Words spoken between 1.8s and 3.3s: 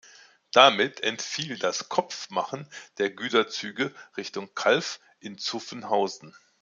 Kopfmachen der